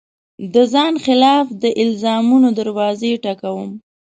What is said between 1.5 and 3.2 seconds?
د الزامونو دروازې